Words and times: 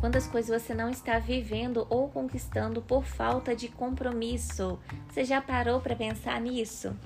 Quantas 0.00 0.28
coisas 0.28 0.62
você 0.62 0.74
não 0.74 0.88
está 0.88 1.18
vivendo 1.18 1.84
ou 1.90 2.08
conquistando 2.08 2.80
por 2.80 3.04
falta 3.04 3.54
de 3.54 3.68
compromisso? 3.68 4.78
Você 5.08 5.24
já 5.24 5.40
parou 5.40 5.80
para 5.80 5.96
pensar 5.96 6.40
nisso? 6.40 6.96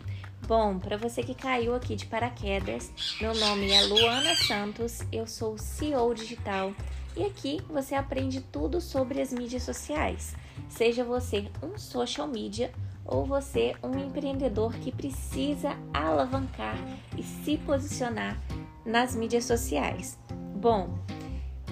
Bom, 0.47 0.79
para 0.79 0.99
você 0.99 1.23
que 1.23 1.35
caiu 1.35 1.75
aqui 1.75 1.97
de 1.97 2.05
paraquedas, 2.05 2.93
meu 3.19 3.35
nome 3.35 3.71
é 3.71 3.83
Luana 3.85 4.35
Santos, 4.35 5.01
eu 5.11 5.27
sou 5.27 5.57
CEO 5.57 6.15
digital 6.15 6.75
e 7.17 7.25
aqui 7.25 7.63
você 7.71 7.95
aprende 7.95 8.43
tudo 8.43 8.79
sobre 8.79 9.23
as 9.23 9.33
mídias 9.33 9.63
sociais. 9.63 10.35
Seja 10.69 11.03
você 11.03 11.49
um 11.63 11.79
social 11.79 12.27
media 12.29 12.71
ou 13.07 13.25
você 13.25 13.75
um 13.83 13.99
empreendedor 13.99 14.75
que 14.75 14.93
precisa 14.93 15.79
alavancar 15.95 16.77
e 17.17 17.23
se 17.23 17.57
posicionar 17.57 18.39
nas 18.85 19.15
mídias 19.15 19.45
sociais. 19.47 20.19
Bom, 20.57 20.99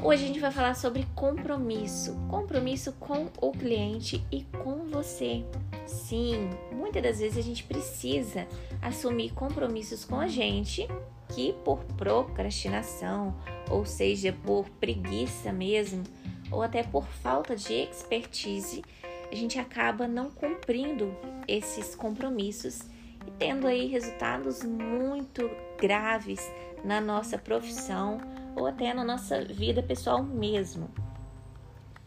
hoje 0.03 0.25
a 0.25 0.27
gente 0.27 0.41
vai 0.41 0.51
falar 0.51 0.75
sobre 0.75 1.07
compromisso, 1.15 2.15
compromisso 2.29 2.93
com 2.95 3.29
o 3.41 3.53
cliente 3.53 4.25
e 4.33 4.43
com 4.45 4.87
você. 4.87 5.45
Sim, 5.87 6.51
muitas 6.73 7.03
das 7.03 7.19
vezes 7.19 7.39
a 7.39 7.43
gente 7.43 7.65
precisa 7.65 8.47
assumir 8.81 9.33
compromissos 9.33 10.05
com 10.05 10.19
a 10.19 10.27
gente 10.27 10.89
que 11.29 11.53
por 11.65 11.85
procrastinação, 11.97 13.37
ou 13.69 13.85
seja, 13.85 14.33
por 14.45 14.69
preguiça 14.69 15.53
mesmo, 15.53 16.03
ou 16.51 16.63
até 16.63 16.83
por 16.83 17.07
falta 17.07 17.55
de 17.55 17.73
expertise, 17.73 18.83
a 19.31 19.35
gente 19.35 19.59
acaba 19.59 20.09
não 20.09 20.31
cumprindo 20.31 21.15
esses 21.47 21.95
compromissos 21.95 22.81
e 23.27 23.31
tendo 23.39 23.67
aí 23.67 23.87
resultados 23.87 24.65
muito 24.65 25.49
graves 25.79 26.41
na 26.85 27.01
nossa 27.01 27.39
profissão 27.39 28.19
ou 28.57 28.67
até 28.67 28.93
na 28.93 29.05
nossa 29.05 29.45
vida 29.45 29.83
pessoal 29.83 30.23
mesmo. 30.23 30.91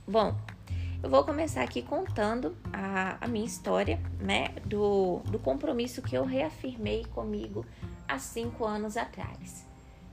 Bom, 0.08 0.36
eu 1.02 1.09
vou 1.09 1.23
começar 1.23 1.63
aqui 1.63 1.81
contando 1.81 2.55
a, 2.72 3.17
a 3.19 3.27
minha 3.27 3.45
história, 3.45 3.99
né, 4.19 4.49
do, 4.66 5.19
do 5.25 5.38
compromisso 5.38 6.02
que 6.02 6.16
eu 6.16 6.23
reafirmei 6.23 7.05
comigo 7.05 7.66
há 8.08 8.17
cinco 8.19 8.66
anos 8.66 8.95
atrás. 8.95 9.66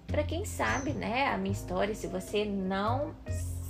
Para 0.06 0.24
quem 0.24 0.44
sabe, 0.44 0.90
né, 0.92 1.28
a 1.28 1.38
minha 1.38 1.52
história, 1.52 1.94
se 1.94 2.08
você 2.08 2.44
não 2.44 3.14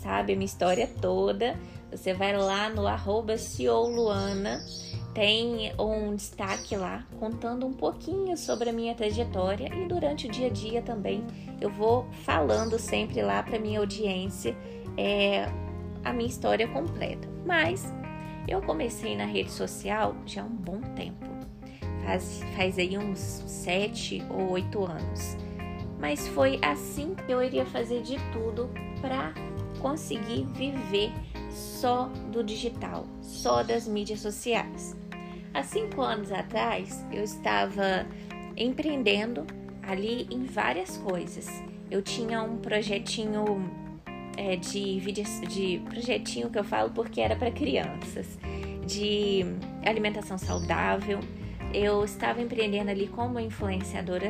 sabe 0.03 0.33
a 0.33 0.37
minha 0.37 0.47
história 0.47 0.87
toda, 1.01 1.59
você 1.91 2.15
vai 2.15 2.35
lá 2.37 2.71
no 2.71 2.87
arroba 2.87 3.35
Luana, 3.59 4.65
tem 5.15 5.73
um 5.79 6.15
destaque 6.15 6.77
lá 6.77 7.05
contando 7.19 7.67
um 7.67 7.73
pouquinho 7.73 8.37
sobre 8.37 8.71
a 8.71 8.73
minha 8.73 8.95
trajetória 8.95 9.69
e 9.75 9.87
durante 9.87 10.27
o 10.27 10.31
dia 10.31 10.47
a 10.47 10.51
dia 10.51 10.83
também 10.83 11.25
eu 11.61 11.71
vou 11.71 12.07
falando 12.25 12.79
sempre 12.79 13.21
lá 13.21 13.43
para 13.43 13.59
minha 13.59 13.81
audiência 13.81 14.57
é, 14.97 15.47
a 16.05 16.13
minha 16.13 16.29
história 16.29 16.69
completa. 16.69 17.29
Mas 17.45 17.93
eu 18.47 18.61
comecei 18.63 19.17
na 19.17 19.25
rede 19.25 19.51
social 19.51 20.15
já 20.27 20.43
há 20.43 20.47
um 20.47 20.49
bom 20.49 20.81
tempo, 20.95 21.27
faz, 22.05 22.43
faz 22.57 22.79
aí 22.79 22.97
uns 22.97 23.19
sete 23.19 24.23
ou 24.31 24.51
oito 24.53 24.85
anos. 24.85 25.37
Mas 25.99 26.27
foi 26.29 26.59
assim 26.63 27.15
que 27.15 27.33
eu 27.33 27.43
iria 27.43 27.67
fazer 27.67 28.03
de 28.03 28.17
tudo 28.33 28.71
para 29.01 29.35
conseguir 29.81 30.45
viver 30.55 31.13
só 31.51 32.07
do 32.33 32.43
digital, 32.43 33.05
só 33.21 33.63
das 33.63 33.87
mídias 33.87 34.21
sociais. 34.21 35.00
Há 35.53 35.65
cinco 35.65 36.01
anos 36.01 36.31
atrás, 36.31 37.05
eu 37.13 37.25
estava 37.25 38.07
empreendendo 38.57 39.45
ali 39.83 40.29
em 40.31 40.45
várias 40.45 40.97
coisas. 40.99 41.49
Eu 41.91 42.03
tinha 42.03 42.41
um 42.41 42.59
projetinho 42.59 43.69
é, 44.37 44.55
de 44.55 45.01
de 45.01 45.83
projetinho 45.91 46.51
que 46.51 46.59
eu 46.59 46.63
falo 46.65 46.91
porque 46.91 47.21
era 47.21 47.35
para 47.35 47.51
crianças, 47.51 48.39
de 48.87 49.45
alimentação 49.85 50.39
saudável. 50.39 51.19
Eu 51.75 52.05
estava 52.05 52.41
empreendendo 52.41 52.91
ali 52.91 53.09
como 53.09 53.41
influenciadora 53.41 54.29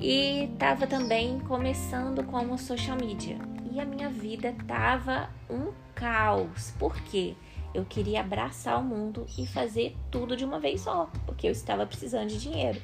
e 0.00 0.44
estava 0.44 0.86
também 0.86 1.40
começando 1.40 2.24
como 2.24 2.56
social 2.56 2.96
media. 2.96 3.36
E 3.70 3.78
a 3.78 3.84
minha 3.84 4.08
vida 4.08 4.54
tava 4.66 5.28
um 5.48 5.72
caos. 5.94 6.72
Por 6.78 6.94
quê? 7.02 7.34
Eu 7.74 7.84
queria 7.84 8.20
abraçar 8.20 8.78
o 8.78 8.84
mundo 8.84 9.26
e 9.38 9.46
fazer 9.46 9.96
tudo 10.10 10.36
de 10.36 10.44
uma 10.44 10.60
vez 10.60 10.82
só, 10.82 11.10
porque 11.24 11.46
eu 11.46 11.52
estava 11.52 11.86
precisando 11.86 12.28
de 12.28 12.38
dinheiro. 12.38 12.80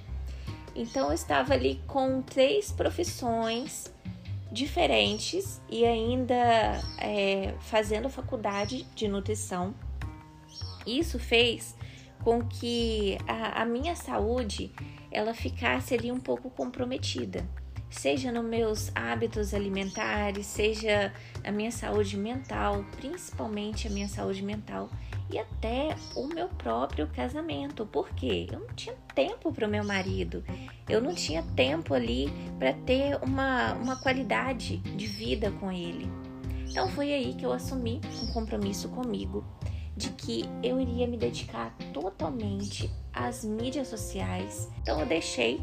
Então 0.74 1.08
eu 1.08 1.12
estava 1.12 1.54
ali 1.54 1.80
com 1.86 2.22
três 2.22 2.72
profissões 2.72 3.92
diferentes 4.50 5.60
e 5.68 5.84
ainda 5.84 6.80
é, 6.98 7.54
fazendo 7.60 8.08
faculdade 8.08 8.84
de 8.94 9.08
nutrição. 9.08 9.74
Isso 10.86 11.18
fez 11.18 11.76
com 12.24 12.44
que 12.44 13.18
a, 13.26 13.62
a 13.62 13.64
minha 13.66 13.94
saúde 13.94 14.72
ela 15.10 15.34
ficasse 15.34 15.94
ali 15.94 16.10
um 16.10 16.20
pouco 16.20 16.50
comprometida 16.50 17.46
seja 17.90 18.30
nos 18.30 18.44
meus 18.44 18.90
hábitos 18.94 19.54
alimentares, 19.54 20.46
seja 20.46 21.12
a 21.44 21.50
minha 21.50 21.70
saúde 21.70 22.16
mental, 22.16 22.84
principalmente 22.96 23.86
a 23.86 23.90
minha 23.90 24.08
saúde 24.08 24.42
mental 24.42 24.88
e 25.30 25.38
até 25.38 25.94
o 26.14 26.26
meu 26.26 26.48
próprio 26.48 27.06
casamento. 27.08 27.86
porque 27.86 28.48
Eu 28.50 28.60
não 28.60 28.74
tinha 28.74 28.94
tempo 29.14 29.52
para 29.52 29.66
o 29.66 29.70
meu 29.70 29.84
marido, 29.84 30.44
eu 30.88 31.00
não 31.00 31.14
tinha 31.14 31.42
tempo 31.54 31.94
ali 31.94 32.32
para 32.58 32.72
ter 32.72 33.16
uma, 33.22 33.74
uma 33.74 33.96
qualidade 33.96 34.78
de 34.78 35.06
vida 35.06 35.50
com 35.52 35.70
ele. 35.70 36.10
Então 36.70 36.88
foi 36.90 37.12
aí 37.12 37.34
que 37.34 37.44
eu 37.44 37.52
assumi 37.52 38.00
um 38.22 38.32
compromisso 38.32 38.88
comigo 38.90 39.44
de 39.96 40.10
que 40.10 40.44
eu 40.62 40.80
iria 40.80 41.08
me 41.08 41.16
dedicar 41.16 41.74
totalmente 41.92 42.88
às 43.12 43.44
mídias 43.44 43.88
sociais. 43.88 44.70
Então 44.80 45.00
eu 45.00 45.06
deixei 45.06 45.60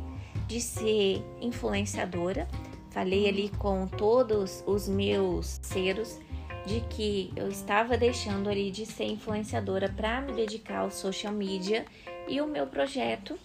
de 0.48 0.62
ser 0.62 1.24
influenciadora. 1.42 2.48
Falei 2.92 3.28
ali 3.28 3.50
com 3.58 3.88
todos 3.88 4.64
os 4.66 4.88
meus 4.88 5.60
seres 5.62 6.20
de 6.66 6.82
que 6.90 7.32
eu 7.36 7.48
estava 7.48 7.98
deixando 7.98 8.50
ali 8.50 8.72
de 8.72 8.86
ser 8.86 9.06
influenciadora 9.06 9.90
para 9.90 10.22
me 10.22 10.34
dedicar 10.34 10.80
ao 10.80 10.92
social 10.92 11.34
media 11.34 11.86
e 12.28 12.42
o 12.42 12.48
meu 12.48 12.66
projeto 12.66 13.38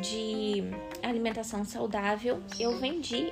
de 0.00 0.64
alimentação 1.02 1.64
saudável 1.64 2.40
eu 2.58 2.78
vendi 2.78 3.30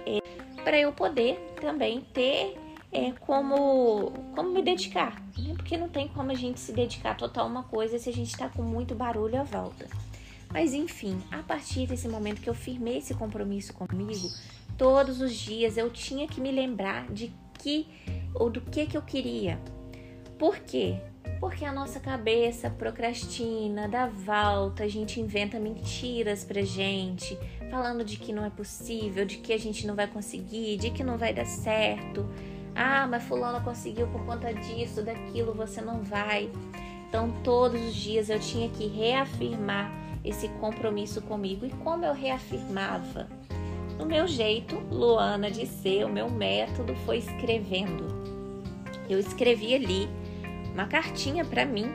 para 0.63 0.79
eu 0.79 0.93
poder 0.93 1.39
também 1.59 2.03
ter 2.13 2.55
é, 2.93 3.13
como, 3.21 4.13
como 4.35 4.51
me 4.51 4.63
dedicar, 4.63 5.23
né? 5.39 5.55
porque 5.57 5.77
não 5.77 5.89
tem 5.89 6.09
como 6.09 6.31
a 6.31 6.35
gente 6.35 6.59
se 6.59 6.73
dedicar 6.73 7.17
total 7.17 7.47
uma 7.47 7.63
coisa 7.63 7.99
se 7.99 8.11
a 8.11 8.13
gente 8.13 8.31
está 8.31 8.49
com 8.49 8.63
muito 8.63 8.95
barulho 8.95 9.41
à 9.41 9.45
volta. 9.45 9.89
Mas 10.53 10.75
enfim, 10.75 11.19
a 11.31 11.43
partir 11.43 11.87
desse 11.87 12.09
momento 12.09 12.41
que 12.41 12.51
eu 12.51 12.55
firmei 12.55 12.99
esse 12.99 13.15
compromisso 13.15 13.73
comigo, 13.73 14.29
todos 14.77 15.21
os 15.21 15.33
dias 15.35 15.77
eu 15.77 15.91
tinha 15.91 16.27
que 16.27 16.41
me 16.41 16.51
lembrar 16.51 17.07
de 17.13 17.33
que 17.59 17.87
ou 18.35 18.51
do 18.51 18.61
que 18.61 18.87
que 18.87 18.97
eu 18.97 19.03
queria. 19.03 19.61
Por 20.39 20.59
quê? 20.59 20.99
Porque 21.39 21.65
a 21.65 21.73
nossa 21.73 22.01
cabeça 22.01 22.69
procrastina, 22.69 23.89
dá 23.89 24.07
volta, 24.07 24.85
a 24.85 24.89
gente 24.89 25.21
inventa 25.21 25.61
mentiras 25.61 26.45
pra 26.45 26.63
gente, 26.63 27.39
falando 27.71 28.05
de 28.05 28.17
que 28.17 28.33
não 28.33 28.45
é 28.45 28.51
possível, 28.51 29.25
de 29.25 29.37
que 29.37 29.53
a 29.53 29.59
gente 29.59 29.87
não 29.87 29.95
vai 29.95 30.07
conseguir, 30.07 30.77
de 30.77 30.91
que 30.91 31.05
não 31.05 31.17
vai 31.17 31.33
dar 31.33 31.47
certo. 31.47 32.29
Ah, 32.75 33.07
mas 33.07 33.23
fulano 33.25 33.63
conseguiu 33.65 34.07
por 34.09 34.25
conta 34.25 34.53
disso, 34.53 35.03
daquilo, 35.03 35.55
você 35.55 35.81
não 35.81 36.03
vai. 36.03 36.51
Então, 37.09 37.31
todos 37.43 37.81
os 37.81 37.95
dias 37.95 38.31
eu 38.31 38.39
tinha 38.39 38.69
que 38.69 38.87
reafirmar 38.87 40.00
esse 40.25 40.49
compromisso 40.61 41.21
comigo 41.23 41.65
e 41.67 41.71
como 41.71 42.05
eu 42.05 42.13
reafirmava. 42.13 43.29
No 43.99 44.07
meu 44.07 44.27
jeito, 44.27 44.77
Luana, 44.91 45.51
de 45.51 45.67
ser, 45.67 46.05
o 46.05 46.09
meu 46.09 46.31
método 46.31 46.95
foi 47.05 47.19
escrevendo. 47.19 48.07
Eu 49.09 49.19
escrevi 49.19 49.75
ali 49.75 50.09
uma 50.73 50.87
cartinha 50.87 51.45
para 51.45 51.67
mim 51.67 51.91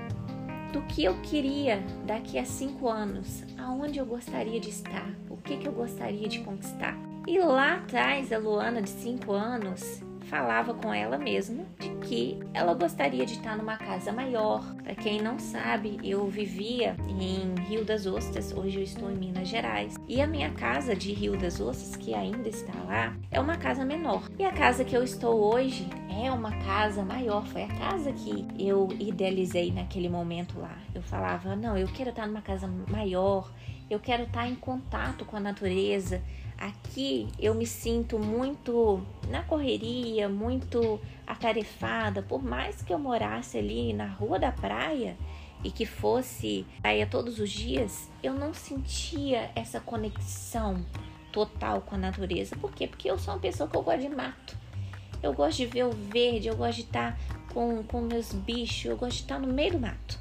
do 0.72 0.82
que 0.84 1.04
eu 1.04 1.16
queria 1.22 1.82
daqui 2.06 2.38
a 2.38 2.46
cinco 2.46 2.90
anos, 2.90 3.44
aonde 3.58 3.98
eu 3.98 4.06
gostaria 4.06 4.60
de 4.60 4.70
estar, 4.70 5.10
o 5.30 5.38
que, 5.38 5.58
que 5.58 5.68
eu 5.68 5.72
gostaria 5.72 6.28
de 6.28 6.40
conquistar. 6.40 6.96
E 7.26 7.40
lá 7.40 7.78
atrás, 7.78 8.32
a 8.32 8.38
Luana 8.38 8.82
de 8.82 8.90
cinco 8.90 9.32
anos 9.32 10.04
falava 10.26 10.74
com 10.74 10.94
ela 10.94 11.18
mesma 11.18 11.66
de 11.80 11.90
que 12.08 12.40
ela 12.54 12.74
gostaria 12.74 13.26
de 13.26 13.34
estar 13.34 13.58
numa 13.58 13.78
casa 13.78 14.12
maior. 14.12 14.64
Para 14.84 14.96
quem 14.96 15.22
não 15.22 15.40
sabe, 15.40 16.00
eu 16.04 16.28
vivia 16.28 16.96
em 17.08 17.54
Rio 17.64 17.86
das 17.86 18.06
Ostras, 18.06 18.52
hoje 18.52 18.78
eu 18.78 18.84
estou 18.84 19.12
em 19.12 19.16
Minas 19.16 19.48
Gerais, 19.48 19.96
e 20.08 20.22
a 20.22 20.28
minha 20.28 20.52
casa 20.52 20.96
de 20.96 21.14
Rio 21.14 21.38
das 21.38 21.60
Ostras, 21.60 21.96
que 21.96 22.14
ainda 22.14 22.50
está 22.50 22.74
lá, 22.84 23.16
é 23.32 23.40
uma 23.40 23.58
casa 23.58 23.86
menor. 23.86 24.24
E 24.38 24.46
a 24.46 24.52
casa 24.52 24.84
que 24.84 24.96
eu 24.96 25.04
estou 25.04 25.54
hoje 25.54 25.88
é 26.24 26.32
uma 26.32 26.52
casa 26.60 27.04
maior, 27.04 27.46
foi 27.46 27.64
a 27.64 27.68
casa 27.68 28.12
que 28.12 28.48
eu 28.58 28.90
idealizei 29.00 29.72
naquele 29.72 30.10
momento 30.10 30.60
lá. 30.60 30.78
Eu 30.94 31.02
falava, 31.02 31.56
não, 31.56 31.78
eu 31.78 31.88
quero 31.88 32.10
estar 32.10 32.28
numa 32.28 32.42
casa 32.42 32.68
maior, 32.90 33.52
eu 33.90 34.00
quero 34.00 34.24
estar 34.24 34.48
em 34.48 34.56
contato 34.56 35.26
com 35.26 35.38
a 35.38 35.40
natureza, 35.40 36.22
Aqui 36.58 37.28
eu 37.38 37.54
me 37.54 37.66
sinto 37.66 38.18
muito 38.18 39.02
na 39.30 39.44
correria, 39.44 40.30
muito 40.30 41.00
atarefada. 41.28 42.22
Por 42.22 42.44
mais 42.44 42.82
que 42.82 42.94
eu 42.94 43.00
morasse 43.00 43.58
ali 43.58 43.94
na 43.94 44.08
rua 44.08 44.40
da 44.40 44.52
praia 44.52 45.18
e 45.64 45.70
que 45.70 45.86
fosse 45.86 46.66
praia 46.82 47.06
todos 47.06 47.40
os 47.40 47.50
dias, 47.50 48.10
eu 48.24 48.34
não 48.34 48.54
sentia 48.54 49.52
essa 49.56 49.80
conexão 49.80 50.86
total 51.32 51.82
com 51.82 51.96
a 51.96 51.98
natureza. 51.98 52.56
Por 52.56 52.72
quê? 52.72 52.88
Porque 52.88 53.10
eu 53.12 53.18
sou 53.18 53.34
uma 53.34 53.40
pessoa 53.40 53.70
que 53.70 53.76
eu 53.76 53.84
gosto 53.84 54.02
de 54.02 54.10
mato. 54.10 54.58
Eu 55.22 55.34
gosto 55.34 55.58
de 55.58 55.66
ver 55.66 55.86
o 55.86 55.92
verde, 55.92 56.48
eu 56.48 56.56
gosto 56.56 56.78
de 56.78 56.84
estar 56.84 57.20
com, 57.54 57.84
com 57.84 58.02
meus 58.02 58.32
bichos, 58.32 58.86
eu 58.86 58.96
gosto 58.96 59.18
de 59.18 59.24
estar 59.24 59.40
no 59.40 59.52
meio 59.52 59.74
do 59.74 59.80
mato. 59.80 60.20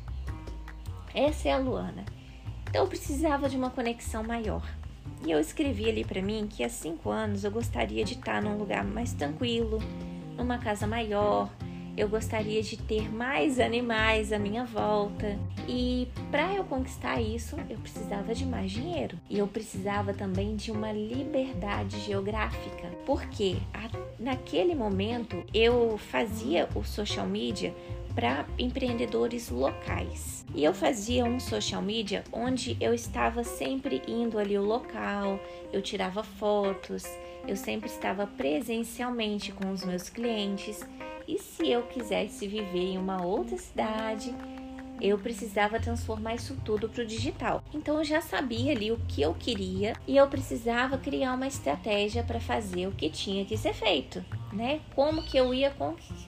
Essa 1.15 1.51
é 1.51 1.53
a 1.53 1.59
Luana. 1.59 2.05
Então 2.69 2.83
eu 2.83 2.89
precisava 2.89 3.49
de 3.49 3.57
uma 3.57 3.71
conexão 3.71 4.25
maior. 4.25 4.67
E 5.27 5.31
eu 5.31 5.41
escrevi 5.41 5.89
ali 5.89 6.05
para 6.05 6.21
mim 6.21 6.47
que 6.49 6.62
há 6.62 6.69
cinco 6.69 7.11
anos 7.11 7.45
eu 7.45 7.51
gostaria 7.51 8.05
de 8.05 8.15
estar 8.15 8.43
num 8.43 8.59
lugar 8.59 8.85
mais 8.85 9.12
tranquilo, 9.15 9.79
numa 10.37 10.59
casa 10.59 10.87
maior. 10.87 11.51
Eu 11.97 12.09
gostaria 12.09 12.61
de 12.61 12.77
ter 12.77 13.09
mais 13.11 13.61
animais 13.61 14.33
à 14.33 14.39
minha 14.39 14.65
volta. 14.65 15.39
E 15.69 16.09
para 16.31 16.53
eu 16.53 16.65
conquistar 16.65 17.21
isso, 17.21 17.56
eu 17.71 17.79
precisava 17.79 18.35
de 18.35 18.45
mais 18.45 18.73
dinheiro. 18.73 19.17
E 19.31 19.39
eu 19.39 19.47
precisava 19.47 20.12
também 20.12 20.56
de 20.56 20.73
uma 20.73 20.91
liberdade 20.91 22.01
geográfica. 22.01 22.89
Porque 23.06 23.56
naquele 24.19 24.75
momento 24.75 25.45
eu 25.55 25.97
fazia 25.97 26.69
o 26.75 26.83
social 26.83 27.29
media 27.29 27.73
para 28.15 28.47
empreendedores 28.59 29.51
locais. 29.51 30.45
E 30.55 30.63
eu 30.63 30.73
fazia 30.73 31.25
um 31.25 31.41
social 31.41 31.83
media 31.83 32.23
onde 32.33 32.77
eu 32.81 32.95
estava 32.95 33.43
sempre 33.43 34.03
indo 34.07 34.39
ali 34.39 34.57
o 34.57 34.65
local, 34.65 35.41
eu 35.73 35.83
tirava 35.83 36.23
fotos, 36.23 37.05
eu 37.47 37.57
sempre 37.57 37.89
estava 37.89 38.27
presencialmente 38.27 39.53
com 39.53 39.71
os 39.71 39.85
meus 39.85 40.09
clientes. 40.09 40.81
E 41.27 41.39
se 41.39 41.71
eu 41.71 41.83
quisesse 41.83 42.47
viver 42.47 42.93
em 42.93 42.99
uma 42.99 43.25
outra 43.25 43.57
cidade, 43.57 44.35
eu 45.01 45.19
precisava 45.19 45.81
transformar 45.81 46.35
isso 46.35 46.57
tudo 46.65 46.89
para 46.89 47.03
o 47.03 47.07
digital. 47.07 47.63
Então 47.73 47.99
eu 47.99 48.05
já 48.05 48.21
sabia 48.21 48.73
ali 48.73 48.93
o 48.93 49.01
que 49.09 49.23
eu 49.23 49.35
queria 49.35 49.95
e 50.07 50.17
eu 50.17 50.27
precisava 50.29 50.99
criar 50.99 51.35
uma 51.35 51.47
estratégia 51.47 52.23
para 52.23 52.41
fazer 52.41 52.87
o 52.87 52.93
que 52.93 53.11
tinha 53.11 53.45
que 53.45 53.57
ser 53.57 53.75
feito. 53.75 54.25
Né? 54.55 54.81
Como 54.95 55.23
que 55.25 55.37
eu 55.37 55.53
ia 55.53 55.75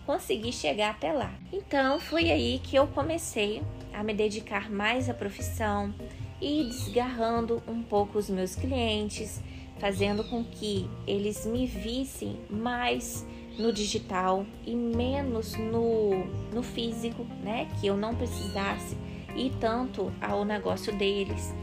conseguir 0.05 0.53
chegar 0.53 0.91
até 0.91 1.13
lá? 1.13 1.33
Então 1.53 2.01
foi 2.01 2.31
aí 2.31 2.61
que 2.63 2.75
eu 2.75 2.89
comecei 2.89 3.63
a 3.93 4.03
me 4.03 4.13
dedicar 4.13 4.69
mais 4.69 5.09
à 5.09 5.15
profissão 5.15 5.95
e 6.41 6.65
desgarrando 6.65 7.63
um 7.69 7.83
pouco 7.83 8.19
os 8.19 8.29
meus 8.29 8.57
clientes, 8.57 9.41
fazendo 9.79 10.25
com 10.25 10.43
que 10.43 10.91
eles 11.07 11.47
me 11.47 11.67
vissem 11.67 12.37
mais 12.51 13.25
no 13.57 13.73
digital 13.73 14.45
e 14.67 14.75
menos 14.75 15.55
no, 15.55 16.27
no 16.53 16.63
físico, 16.63 17.25
né? 17.43 17.69
Que 17.81 17.87
eu 17.87 17.97
não 17.97 18.15
precisasse 18.15 18.97
ir 19.37 19.53
tanto 19.61 20.13
ao 20.21 20.45
negócio 20.45 20.93
deles. 20.97 21.55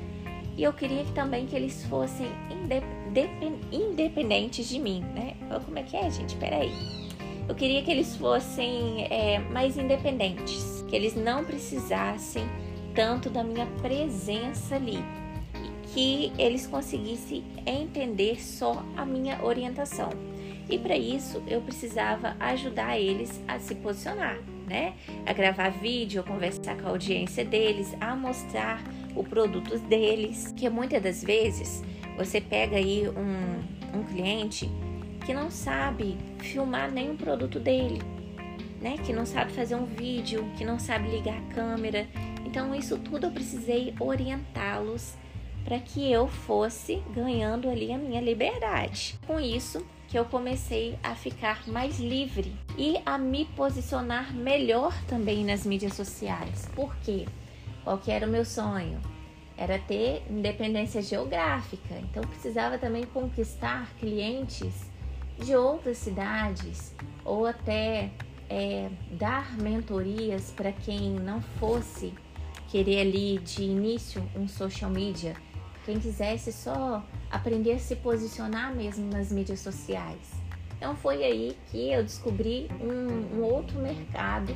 E 0.56 0.64
eu 0.64 0.72
queria 0.72 1.04
que, 1.04 1.12
também 1.12 1.46
que 1.46 1.56
eles 1.56 1.86
fossem 1.86 2.28
independentes 2.50 3.03
de 4.68 4.80
mim, 4.80 5.02
né? 5.14 5.36
Como 5.66 5.78
é 5.78 5.84
que 5.84 5.96
é, 5.96 6.10
gente? 6.10 6.36
Peraí. 6.36 6.72
Eu 7.48 7.56
queria 7.56 7.84
que 7.84 7.92
eles 7.92 8.16
fossem 8.16 9.06
é, 9.10 9.40
mais 9.40 9.78
independentes, 9.78 10.84
que 10.88 10.96
eles 10.96 11.16
não 11.16 11.44
precisassem 11.44 12.44
tanto 12.96 13.30
da 13.30 13.44
minha 13.44 13.66
presença 13.82 14.76
ali 14.76 14.98
e 15.56 15.88
que 15.90 16.34
eles 16.42 16.66
conseguissem 16.68 17.44
entender 17.66 18.42
só 18.42 18.84
a 18.96 19.06
minha 19.06 19.44
orientação. 19.44 20.10
E 20.70 20.78
para 20.78 20.96
isso 20.98 21.44
eu 21.46 21.62
precisava 21.62 22.36
ajudar 22.40 22.98
eles 22.98 23.42
a 23.48 23.60
se 23.60 23.76
posicionar, 23.76 24.40
né? 24.66 24.94
A 25.26 25.34
gravar 25.34 25.70
vídeo, 25.70 26.22
a 26.22 26.24
conversar 26.24 26.78
com 26.78 26.88
a 26.88 26.92
audiência 26.92 27.44
deles, 27.44 27.94
a 28.00 28.16
mostrar 28.16 28.82
o 29.14 29.24
produto 29.24 29.78
deles. 29.80 30.54
Que 30.56 30.70
muitas 30.70 31.04
das 31.04 31.22
vezes 31.22 31.84
você 32.18 32.40
pega 32.40 32.78
aí 32.78 33.08
um, 33.10 34.00
um 34.00 34.04
cliente 34.04 34.70
que 35.26 35.34
não 35.34 35.50
sabe 35.50 36.18
filmar 36.40 36.92
nenhum 36.92 37.16
produto 37.16 37.60
dele, 37.60 38.02
né? 38.82 38.98
Que 38.98 39.14
não 39.14 39.26
sabe 39.26 39.54
fazer 39.54 39.76
um 39.76 39.86
vídeo, 39.86 40.46
que 40.58 40.66
não 40.66 40.78
sabe 40.78 41.10
ligar 41.10 41.38
a 41.38 41.54
câmera. 41.54 42.08
Então 42.46 42.76
isso 42.76 42.98
tudo 42.98 43.28
eu 43.28 43.32
precisei 43.32 43.94
orientá-los 44.00 45.16
para 45.64 45.80
que 45.80 46.12
eu 46.12 46.28
fosse 46.28 47.02
ganhando 47.14 47.70
ali 47.70 47.92
a 47.92 47.98
minha 47.98 48.20
liberdade. 48.20 49.18
Com 49.26 49.40
isso, 49.40 49.86
que 50.10 50.20
eu 50.20 50.26
comecei 50.26 51.00
a 51.02 51.16
ficar 51.16 51.68
mais 51.68 52.00
livre 52.00 52.54
e 52.78 53.00
a 53.06 53.18
me 53.18 53.46
posicionar 53.56 54.34
melhor 54.34 54.94
também 55.08 55.44
nas 55.46 55.66
mídias 55.66 55.94
sociais. 55.94 56.70
Por 56.76 56.96
quê? 56.98 57.26
Qual 57.84 57.98
que 57.98 58.12
era 58.12 58.28
o 58.28 58.30
meu 58.30 58.46
sonho? 58.46 59.02
Era 59.58 59.78
ter 59.80 60.24
independência 60.30 61.02
geográfica. 61.02 61.96
Então 61.96 62.24
precisava 62.24 62.78
também 62.78 63.04
conquistar 63.04 63.90
clientes 64.00 64.92
de 65.38 65.56
outras 65.56 65.98
cidades 65.98 66.94
ou 67.24 67.46
até 67.46 68.12
é, 68.50 68.90
dar 69.12 69.56
mentorias 69.58 70.52
para 70.52 70.72
quem 70.72 71.12
não 71.12 71.42
fosse 71.42 72.14
querer 72.70 73.02
ali 73.02 73.38
de 73.40 73.64
início 73.64 74.24
um 74.36 74.48
social 74.48 74.90
media 74.90 75.36
quem 75.86 76.00
quisesse 76.00 76.52
só 76.52 77.04
aprender 77.30 77.74
a 77.74 77.80
se 77.80 77.96
posicionar 77.96 78.74
mesmo 78.74 79.10
nas 79.12 79.32
mídias 79.32 79.60
sociais. 79.60 80.32
Então 80.78 80.96
foi 80.96 81.24
aí 81.24 81.58
que 81.70 81.92
eu 81.92 82.04
descobri 82.04 82.70
um, 82.82 83.38
um 83.38 83.44
outro 83.44 83.80
mercado 83.80 84.54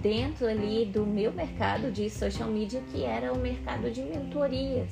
dentro 0.00 0.46
ali 0.46 0.86
do 0.86 1.04
meu 1.06 1.32
mercado 1.32 1.90
de 1.90 2.08
social 2.08 2.48
media 2.48 2.82
que 2.92 3.04
era 3.04 3.32
o 3.32 3.38
mercado 3.38 3.90
de 3.90 4.02
mentorias. 4.02 4.90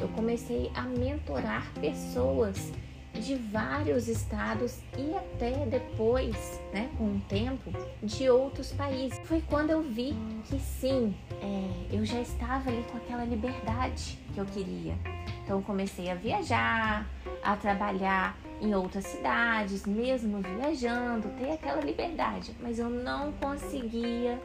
Eu 0.00 0.08
comecei 0.08 0.70
a 0.74 0.82
mentorar 0.82 1.72
pessoas 1.80 2.72
de 3.20 3.34
vários 3.34 4.08
estados 4.08 4.80
e 4.96 5.14
até 5.14 5.64
depois, 5.66 6.60
né, 6.72 6.90
com 6.98 7.04
o 7.04 7.20
tempo, 7.28 7.72
de 8.02 8.28
outros 8.28 8.72
países. 8.72 9.18
Foi 9.24 9.42
quando 9.48 9.70
eu 9.70 9.82
vi 9.82 10.14
que 10.44 10.58
sim, 10.58 11.14
é, 11.40 11.96
eu 11.96 12.04
já 12.04 12.20
estava 12.20 12.68
ali 12.68 12.84
com 12.90 12.98
aquela 12.98 13.24
liberdade 13.24 14.18
que 14.34 14.38
eu 14.38 14.44
queria. 14.44 14.94
Então 15.42 15.62
comecei 15.62 16.10
a 16.10 16.14
viajar, 16.14 17.08
a 17.42 17.56
trabalhar 17.56 18.36
em 18.60 18.74
outras 18.74 19.04
cidades, 19.04 19.86
mesmo 19.86 20.40
viajando, 20.40 21.28
ter 21.38 21.52
aquela 21.52 21.80
liberdade, 21.80 22.54
mas 22.60 22.78
eu 22.78 22.88
não 22.88 23.32
conseguia 23.32 24.40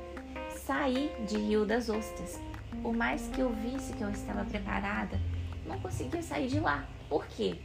sair 0.50 1.12
de 1.25 1.38
Rio 1.38 1.65
das 1.65 1.89
Ostras. 1.89 2.39
Por 2.81 2.93
mais 2.93 3.27
que 3.27 3.41
eu 3.41 3.51
visse 3.53 3.93
que 3.93 4.03
eu 4.03 4.09
estava 4.09 4.43
preparada, 4.45 5.19
não 5.65 5.79
conseguia 5.79 6.21
sair 6.21 6.47
de 6.47 6.59
lá. 6.59 6.85
Por 7.09 7.25
quê? 7.27 7.59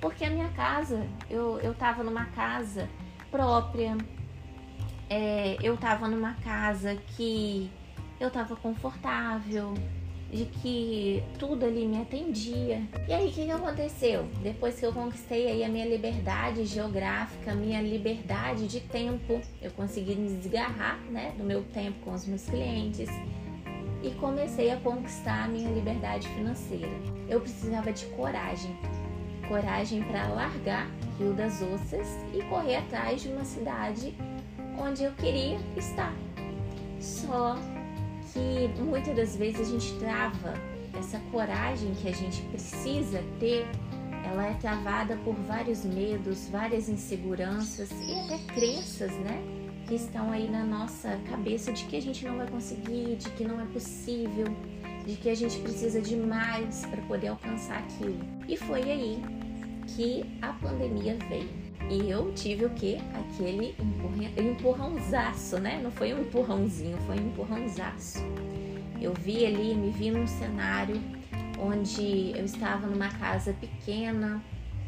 Porque 0.00 0.24
a 0.24 0.30
minha 0.30 0.48
casa, 0.50 1.06
eu, 1.30 1.58
eu 1.60 1.74
tava 1.74 2.02
numa 2.02 2.26
casa 2.26 2.88
própria, 3.30 3.96
é, 5.08 5.56
eu 5.62 5.76
tava 5.76 6.08
numa 6.08 6.34
casa 6.34 6.96
que 7.16 7.70
eu 8.18 8.30
tava 8.30 8.56
confortável, 8.56 9.74
de 10.32 10.46
que 10.46 11.22
tudo 11.38 11.66
ali 11.66 11.86
me 11.86 12.00
atendia. 12.00 12.82
E 13.06 13.12
aí 13.12 13.28
o 13.28 13.32
que, 13.32 13.44
que 13.44 13.50
aconteceu? 13.50 14.26
Depois 14.42 14.80
que 14.80 14.86
eu 14.86 14.92
conquistei 14.92 15.46
aí 15.46 15.62
a 15.62 15.68
minha 15.68 15.86
liberdade 15.86 16.64
geográfica, 16.64 17.54
minha 17.54 17.82
liberdade 17.82 18.66
de 18.66 18.80
tempo, 18.80 19.40
eu 19.60 19.70
consegui 19.72 20.14
me 20.14 20.34
desgarrar 20.36 20.98
né, 21.10 21.34
do 21.36 21.44
meu 21.44 21.62
tempo 21.64 21.98
com 22.04 22.12
os 22.12 22.26
meus 22.26 22.46
clientes 22.46 23.10
e 24.02 24.10
comecei 24.12 24.70
a 24.70 24.76
conquistar 24.78 25.44
a 25.44 25.48
minha 25.48 25.70
liberdade 25.70 26.26
financeira. 26.28 26.90
Eu 27.28 27.40
precisava 27.40 27.92
de 27.92 28.06
coragem 28.06 28.74
coragem 29.48 30.02
para 30.04 30.28
largar 30.28 30.88
Rio 31.18 31.34
das 31.34 31.60
Ostras 31.60 32.08
e 32.32 32.42
correr 32.44 32.76
atrás 32.76 33.20
de 33.20 33.28
uma 33.28 33.44
cidade 33.44 34.14
onde 34.78 35.04
eu 35.04 35.12
queria 35.12 35.58
estar. 35.76 36.14
Só 36.98 37.56
que 38.32 38.82
muitas 38.82 39.14
das 39.14 39.36
vezes 39.36 39.68
a 39.68 39.70
gente 39.70 39.98
trava 39.98 40.54
essa 40.98 41.18
coragem 41.30 41.92
que 41.94 42.08
a 42.08 42.12
gente 42.12 42.42
precisa 42.42 43.22
ter, 43.38 43.66
ela 44.24 44.46
é 44.46 44.54
travada 44.54 45.16
por 45.24 45.34
vários 45.34 45.84
medos, 45.84 46.48
várias 46.48 46.88
inseguranças 46.88 47.90
e 47.90 48.18
até 48.20 48.38
crenças, 48.54 49.12
né? 49.12 49.42
Que 49.86 49.94
estão 49.94 50.30
aí 50.30 50.50
na 50.50 50.64
nossa 50.64 51.18
cabeça 51.28 51.72
de 51.72 51.84
que 51.84 51.96
a 51.96 52.02
gente 52.02 52.24
não 52.24 52.36
vai 52.36 52.48
conseguir, 52.48 53.16
de 53.16 53.30
que 53.30 53.44
não 53.44 53.60
é 53.60 53.66
possível, 53.66 54.46
de 55.04 55.16
que 55.16 55.28
a 55.28 55.34
gente 55.34 55.58
precisa 55.58 56.00
de 56.00 56.16
mais 56.16 56.86
para 56.86 57.02
poder 57.02 57.28
alcançar 57.28 57.78
aquilo. 57.78 58.20
E 58.48 58.56
foi 58.56 58.82
aí 58.82 59.22
que 59.88 60.24
a 60.40 60.52
pandemia 60.52 61.18
veio. 61.28 61.71
E 61.90 62.08
eu 62.08 62.32
tive 62.32 62.64
o 62.64 62.70
que? 62.70 62.96
Aquele 63.14 63.76
empurrãozaço, 64.36 65.58
né? 65.58 65.80
Não 65.82 65.90
foi 65.90 66.14
um 66.14 66.22
empurrãozinho, 66.22 66.96
foi 67.06 67.16
um 67.18 67.28
empurrãozaço. 67.28 68.20
Eu 69.00 69.12
vi 69.14 69.44
ali, 69.44 69.74
me 69.74 69.90
vi 69.90 70.10
num 70.10 70.26
cenário 70.26 71.00
onde 71.58 72.32
eu 72.36 72.44
estava 72.44 72.86
numa 72.86 73.08
casa 73.08 73.52
pequena, 73.52 74.42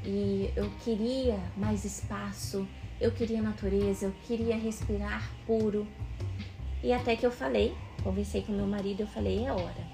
e 0.04 0.50
eu 0.54 0.70
queria 0.84 1.38
mais 1.56 1.84
espaço, 1.84 2.68
eu 3.00 3.10
queria 3.10 3.40
natureza, 3.40 4.06
eu 4.06 4.12
queria 4.26 4.56
respirar 4.56 5.30
puro. 5.46 5.86
E 6.82 6.92
até 6.92 7.16
que 7.16 7.24
eu 7.24 7.30
falei, 7.30 7.74
conversei 8.02 8.42
com 8.42 8.52
meu 8.52 8.66
marido, 8.66 9.00
eu 9.00 9.06
falei: 9.06 9.44
é 9.44 9.50
hora, 9.50 9.88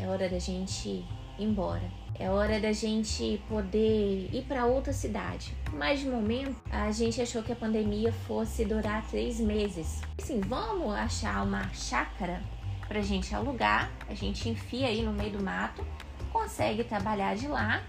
é 0.00 0.06
hora 0.06 0.28
da 0.28 0.38
gente 0.38 1.04
embora. 1.38 1.90
É 2.18 2.28
hora 2.28 2.58
da 2.58 2.72
gente 2.72 3.40
poder 3.48 4.28
ir 4.32 4.44
para 4.48 4.66
outra 4.66 4.92
cidade. 4.92 5.54
Mas 5.72 6.00
de 6.00 6.08
momento, 6.08 6.56
a 6.70 6.90
gente 6.90 7.20
achou 7.20 7.42
que 7.42 7.52
a 7.52 7.56
pandemia 7.56 8.12
fosse 8.12 8.64
durar 8.64 9.06
três 9.08 9.38
meses. 9.38 10.00
Assim, 10.20 10.40
vamos 10.40 10.92
achar 10.94 11.44
uma 11.44 11.72
chácara 11.72 12.42
pra 12.88 13.00
gente 13.00 13.34
alugar. 13.34 13.90
A 14.08 14.14
gente 14.14 14.48
enfia 14.48 14.88
aí 14.88 15.02
no 15.02 15.12
meio 15.12 15.30
do 15.30 15.42
mato, 15.42 15.86
consegue 16.32 16.82
trabalhar 16.82 17.36
de 17.36 17.46
lá 17.46 17.82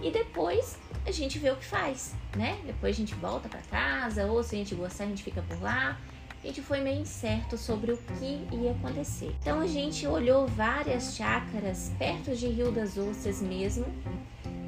e 0.00 0.10
depois 0.10 0.78
a 1.06 1.10
gente 1.10 1.38
vê 1.38 1.50
o 1.50 1.56
que 1.56 1.64
faz, 1.64 2.14
né? 2.36 2.58
Depois 2.64 2.94
a 2.94 2.98
gente 2.98 3.14
volta 3.14 3.48
para 3.48 3.60
casa 3.62 4.26
ou 4.26 4.42
se 4.42 4.54
a 4.54 4.58
gente 4.58 4.74
gostar, 4.74 5.04
a 5.04 5.06
gente 5.08 5.22
fica 5.22 5.42
por 5.42 5.60
lá 5.60 5.98
a 6.44 6.46
gente 6.46 6.60
foi 6.60 6.82
meio 6.82 7.00
incerto 7.00 7.56
sobre 7.56 7.92
o 7.92 7.96
que 7.96 8.46
ia 8.54 8.72
acontecer. 8.72 9.34
Então 9.40 9.60
a 9.60 9.66
gente 9.66 10.06
olhou 10.06 10.46
várias 10.46 11.16
chácaras 11.16 11.90
perto 11.98 12.36
de 12.36 12.48
Rio 12.48 12.70
das 12.70 12.98
Ostras 12.98 13.40
mesmo 13.40 13.86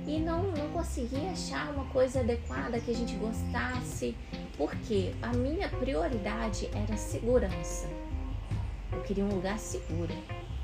e 0.07 0.19
não, 0.19 0.45
não 0.53 0.71
conseguia 0.71 1.31
achar 1.33 1.71
uma 1.75 1.85
coisa 1.91 2.21
adequada 2.21 2.81
que 2.81 2.91
a 2.91 2.95
gente 2.95 3.15
gostasse, 3.17 4.17
porque 4.57 5.13
a 5.21 5.35
minha 5.35 5.69
prioridade 5.69 6.71
era 6.73 6.97
segurança. 6.97 7.87
Eu 8.91 9.03
queria 9.03 9.25
um 9.27 9.35
lugar 9.35 9.59
seguro. 9.59 10.15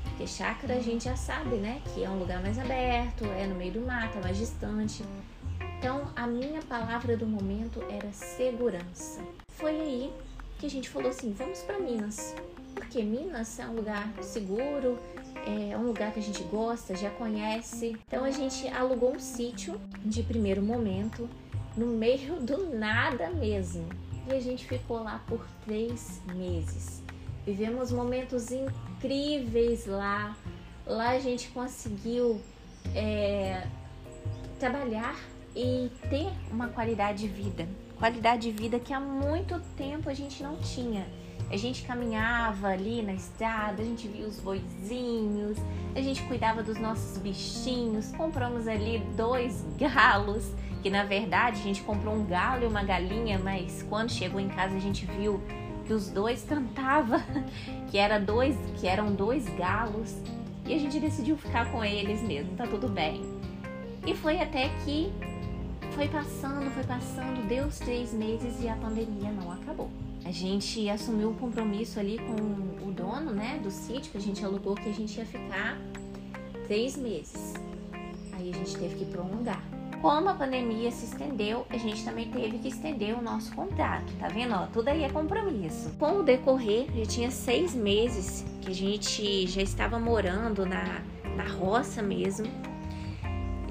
Porque 0.03 0.25
chácara 0.25 0.75
a 0.75 0.79
gente 0.79 1.03
já 1.03 1.15
sabe, 1.15 1.57
né? 1.57 1.79
Que 1.93 2.03
é 2.03 2.09
um 2.09 2.17
lugar 2.17 2.41
mais 2.41 2.57
aberto, 2.57 3.25
é 3.25 3.45
no 3.45 3.53
meio 3.53 3.73
do 3.73 3.81
mato, 3.81 4.17
é 4.17 4.21
mais 4.21 4.37
distante. 4.37 5.03
Então 5.77 6.11
a 6.15 6.25
minha 6.25 6.61
palavra 6.63 7.15
do 7.15 7.27
momento 7.27 7.83
era 7.87 8.11
segurança. 8.11 9.21
Foi 9.49 9.79
aí 9.79 10.13
que 10.63 10.67
a 10.67 10.69
gente 10.69 10.89
falou 10.89 11.09
assim: 11.09 11.33
vamos 11.33 11.59
para 11.59 11.77
Minas. 11.77 12.33
Porque 12.73 13.03
Minas 13.03 13.59
é 13.59 13.67
um 13.67 13.75
lugar 13.75 14.09
seguro, 14.21 14.97
é 15.45 15.77
um 15.77 15.83
lugar 15.83 16.13
que 16.13 16.19
a 16.19 16.23
gente 16.23 16.41
gosta, 16.43 16.95
já 16.95 17.09
conhece. 17.09 17.97
Então 18.07 18.23
a 18.23 18.31
gente 18.31 18.67
alugou 18.69 19.13
um 19.13 19.19
sítio 19.19 19.79
de 20.05 20.23
primeiro 20.23 20.61
momento, 20.61 21.29
no 21.75 21.87
meio 21.87 22.39
do 22.39 22.73
nada 22.73 23.29
mesmo. 23.31 23.85
E 24.29 24.33
a 24.33 24.39
gente 24.39 24.65
ficou 24.65 25.03
lá 25.03 25.21
por 25.27 25.45
três 25.65 26.21
meses. 26.33 27.03
Vivemos 27.45 27.91
momentos 27.91 28.49
incríveis 28.49 29.85
lá. 29.85 30.37
Lá 30.87 31.09
a 31.09 31.19
gente 31.19 31.49
conseguiu 31.49 32.39
é, 32.95 33.67
trabalhar 34.59 35.19
e 35.53 35.91
ter 36.09 36.31
uma 36.49 36.69
qualidade 36.69 37.19
de 37.19 37.27
vida 37.27 37.67
qualidade 37.97 38.51
de 38.51 38.51
vida 38.51 38.79
que 38.79 38.93
há 38.93 38.99
muito 38.99 39.59
tempo 39.75 40.09
a 40.09 40.13
gente 40.13 40.41
não 40.43 40.57
tinha. 40.57 41.05
A 41.49 41.57
gente 41.57 41.83
caminhava 41.83 42.69
ali 42.69 43.01
na 43.01 43.13
estrada, 43.13 43.81
a 43.81 43.85
gente 43.85 44.07
via 44.07 44.25
os 44.25 44.39
boizinhos, 44.39 45.57
a 45.95 46.01
gente 46.01 46.23
cuidava 46.23 46.63
dos 46.63 46.79
nossos 46.79 47.17
bichinhos, 47.19 48.11
compramos 48.13 48.67
ali 48.67 48.99
dois 49.15 49.63
galos, 49.77 50.51
que 50.81 50.89
na 50.89 51.03
verdade 51.03 51.59
a 51.59 51.63
gente 51.63 51.81
comprou 51.83 52.15
um 52.15 52.25
galo 52.25 52.63
e 52.63 52.65
uma 52.65 52.83
galinha, 52.83 53.37
mas 53.37 53.85
quando 53.87 54.11
chegou 54.11 54.39
em 54.39 54.49
casa 54.49 54.75
a 54.75 54.79
gente 54.79 55.05
viu 55.05 55.41
que 55.85 55.93
os 55.93 56.09
dois 56.09 56.43
cantavam, 56.49 57.21
que 57.91 57.97
era 57.97 58.19
dois, 58.19 58.57
que 58.79 58.87
eram 58.87 59.13
dois 59.13 59.47
galos, 59.49 60.17
e 60.65 60.73
a 60.73 60.77
gente 60.79 60.99
decidiu 60.99 61.37
ficar 61.37 61.71
com 61.71 61.83
eles 61.83 62.21
mesmo, 62.23 62.55
tá 62.55 62.65
tudo 62.65 62.87
bem. 62.87 63.21
E 64.05 64.15
foi 64.15 64.41
até 64.41 64.69
que 64.83 65.13
foi 65.93 66.07
passando, 66.07 66.71
foi 66.71 66.83
passando, 66.83 67.47
deu 67.47 67.67
os 67.67 67.77
três 67.77 68.11
meses 68.13 68.61
e 68.61 68.67
a 68.67 68.75
pandemia 68.75 69.31
não 69.31 69.51
acabou. 69.51 69.91
A 70.25 70.31
gente 70.31 70.89
assumiu 70.89 71.29
um 71.29 71.35
compromisso 71.35 71.99
ali 71.99 72.17
com 72.17 72.87
o 72.87 72.91
dono, 72.91 73.31
né, 73.31 73.59
do 73.61 73.69
sítio 73.69 74.11
que 74.11 74.17
a 74.17 74.21
gente 74.21 74.43
alugou 74.43 74.73
que 74.73 74.89
a 74.89 74.93
gente 74.93 75.17
ia 75.17 75.25
ficar 75.25 75.77
três 76.67 76.97
meses. 76.97 77.53
Aí 78.33 78.49
a 78.49 78.53
gente 78.53 78.75
teve 78.75 78.95
que 78.95 79.05
prolongar. 79.05 79.61
Como 80.01 80.27
a 80.29 80.33
pandemia 80.33 80.91
se 80.91 81.05
estendeu, 81.05 81.65
a 81.69 81.77
gente 81.77 82.03
também 82.03 82.29
teve 82.29 82.57
que 82.57 82.69
estender 82.69 83.17
o 83.17 83.21
nosso 83.21 83.53
contrato, 83.53 84.11
tá 84.19 84.27
vendo? 84.27 84.53
Ó, 84.55 84.65
tudo 84.73 84.87
aí 84.87 85.03
é 85.03 85.09
compromisso. 85.09 85.91
Com 85.99 86.19
o 86.19 86.23
decorrer, 86.23 86.87
já 86.95 87.05
tinha 87.05 87.31
seis 87.31 87.75
meses 87.75 88.43
que 88.61 88.71
a 88.71 88.75
gente 88.75 89.47
já 89.47 89.61
estava 89.61 89.99
morando 89.99 90.65
na, 90.65 91.01
na 91.37 91.47
roça 91.47 92.01
mesmo 92.01 92.72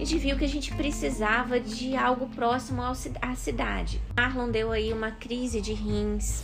a 0.03 0.05
gente 0.05 0.19
viu 0.19 0.37
que 0.37 0.45
a 0.45 0.49
gente 0.49 0.75
precisava 0.75 1.61
de 1.61 1.95
algo 1.95 2.27
próximo 2.27 2.83
à 2.83 3.35
cidade. 3.37 4.03
Marlon 4.17 4.51
deu 4.51 4.73
aí 4.73 4.93
uma 4.93 5.13
crise 5.13 5.61
de 5.61 5.73
rins 5.73 6.43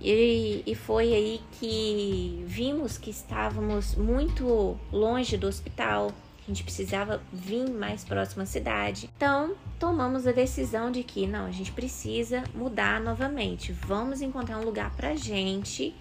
e, 0.00 0.64
e 0.66 0.74
foi 0.74 1.14
aí 1.14 1.40
que 1.52 2.42
vimos 2.48 2.98
que 2.98 3.08
estávamos 3.08 3.94
muito 3.94 4.76
longe 4.92 5.36
do 5.36 5.46
hospital. 5.46 6.10
A 6.42 6.48
gente 6.48 6.64
precisava 6.64 7.22
vir 7.32 7.70
mais 7.70 8.02
próximo 8.04 8.42
à 8.42 8.46
cidade. 8.46 9.08
Então, 9.16 9.54
tomamos 9.78 10.26
a 10.26 10.32
decisão 10.32 10.90
de 10.90 11.04
que 11.04 11.28
não, 11.28 11.46
a 11.46 11.52
gente 11.52 11.70
precisa 11.70 12.42
mudar 12.56 13.00
novamente. 13.00 13.70
Vamos 13.70 14.20
encontrar 14.20 14.58
um 14.58 14.64
lugar 14.64 14.90
pra 14.96 15.14
gente 15.14 15.94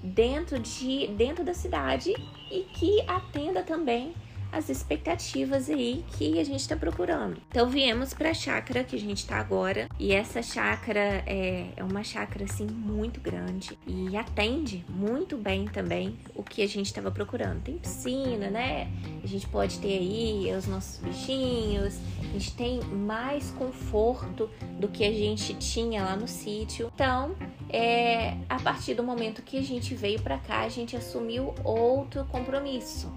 dentro 0.00 0.60
de 0.60 1.08
dentro 1.08 1.44
da 1.44 1.54
cidade 1.54 2.14
e 2.52 2.60
que 2.72 3.00
atenda 3.08 3.64
também 3.64 4.14
as 4.52 4.68
expectativas 4.68 5.70
aí 5.70 6.04
que 6.16 6.38
a 6.38 6.44
gente 6.44 6.60
está 6.60 6.76
procurando. 6.76 7.38
Então 7.48 7.68
viemos 7.68 8.12
para 8.12 8.30
a 8.30 8.34
chácara 8.34 8.84
que 8.84 8.94
a 8.94 9.00
gente 9.00 9.18
está 9.18 9.36
agora 9.36 9.88
e 9.98 10.12
essa 10.12 10.42
chácara 10.42 11.24
é, 11.26 11.68
é 11.74 11.82
uma 11.82 12.04
chácara 12.04 12.44
assim 12.44 12.66
muito 12.66 13.20
grande 13.20 13.78
e 13.86 14.14
atende 14.16 14.84
muito 14.88 15.36
bem 15.36 15.64
também 15.64 16.18
o 16.34 16.42
que 16.42 16.62
a 16.62 16.68
gente 16.68 16.86
estava 16.86 17.10
procurando. 17.10 17.62
Tem 17.62 17.78
piscina, 17.78 18.50
né? 18.50 18.90
A 19.24 19.26
gente 19.26 19.48
pode 19.48 19.78
ter 19.78 19.98
aí 19.98 20.54
os 20.54 20.66
nossos 20.66 20.98
bichinhos, 20.98 21.98
a 22.20 22.24
gente 22.32 22.54
tem 22.54 22.80
mais 22.82 23.50
conforto 23.52 24.50
do 24.78 24.88
que 24.88 25.04
a 25.04 25.12
gente 25.12 25.54
tinha 25.54 26.04
lá 26.04 26.14
no 26.14 26.28
sítio. 26.28 26.90
Então, 26.94 27.34
é, 27.68 28.36
a 28.48 28.60
partir 28.60 28.94
do 28.94 29.02
momento 29.02 29.40
que 29.42 29.56
a 29.56 29.62
gente 29.62 29.94
veio 29.94 30.20
para 30.20 30.38
cá, 30.38 30.60
a 30.60 30.68
gente 30.68 30.94
assumiu 30.96 31.54
outro 31.64 32.24
compromisso 32.26 33.10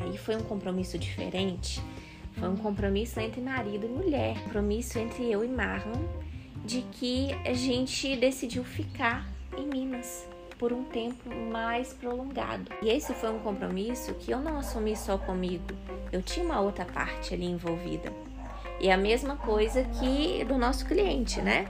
Aí 0.00 0.16
foi 0.16 0.36
um 0.36 0.42
compromisso 0.42 0.98
diferente. 0.98 1.82
Foi 2.38 2.48
um 2.48 2.56
compromisso 2.56 3.18
entre 3.18 3.40
marido 3.40 3.86
e 3.86 3.88
mulher, 3.88 4.38
compromisso 4.44 4.98
entre 4.98 5.30
eu 5.30 5.42
e 5.42 5.48
Marlon, 5.48 6.02
de 6.64 6.82
que 6.92 7.32
a 7.46 7.54
gente 7.54 8.14
decidiu 8.16 8.62
ficar 8.62 9.26
em 9.56 9.66
Minas 9.66 10.26
por 10.58 10.72
um 10.72 10.84
tempo 10.84 11.34
mais 11.50 11.92
prolongado. 11.94 12.70
E 12.82 12.88
esse 12.88 13.14
foi 13.14 13.30
um 13.30 13.38
compromisso 13.38 14.14
que 14.14 14.30
eu 14.30 14.40
não 14.40 14.58
assumi 14.58 14.96
só 14.96 15.16
comigo, 15.16 15.64
eu 16.12 16.22
tinha 16.22 16.44
uma 16.44 16.60
outra 16.60 16.84
parte 16.84 17.34
ali 17.34 17.46
envolvida. 17.46 18.12
E 18.80 18.90
a 18.90 18.96
mesma 18.96 19.36
coisa 19.36 19.84
que 19.84 20.44
do 20.44 20.58
nosso 20.58 20.84
cliente, 20.84 21.40
né? 21.40 21.66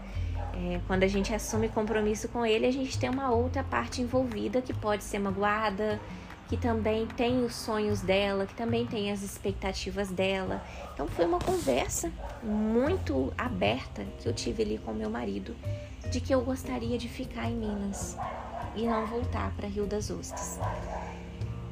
É, 0.54 0.80
quando 0.86 1.02
a 1.02 1.06
gente 1.06 1.34
assume 1.34 1.68
compromisso 1.68 2.28
com 2.28 2.44
ele, 2.44 2.66
a 2.66 2.72
gente 2.72 2.98
tem 2.98 3.10
uma 3.10 3.30
outra 3.30 3.62
parte 3.62 4.00
envolvida 4.00 4.62
que 4.62 4.72
pode 4.72 5.04
ser 5.04 5.18
magoada, 5.18 6.00
que 6.48 6.56
também 6.56 7.06
tem 7.06 7.44
os 7.44 7.54
sonhos 7.54 8.00
dela, 8.00 8.46
que 8.46 8.54
também 8.54 8.86
tem 8.86 9.10
as 9.10 9.22
expectativas 9.22 10.10
dela. 10.10 10.62
Então 10.94 11.06
foi 11.08 11.24
uma 11.24 11.38
conversa 11.38 12.10
muito 12.42 13.32
aberta 13.36 14.04
que 14.20 14.28
eu 14.28 14.32
tive 14.32 14.62
ali 14.62 14.78
com 14.78 14.92
meu 14.92 15.10
marido, 15.10 15.56
de 16.10 16.20
que 16.20 16.32
eu 16.32 16.40
gostaria 16.42 16.96
de 16.96 17.08
ficar 17.08 17.50
em 17.50 17.56
Minas 17.56 18.16
e 18.76 18.86
não 18.86 19.06
voltar 19.06 19.52
para 19.56 19.66
Rio 19.66 19.86
das 19.86 20.10
Ostras. 20.10 20.58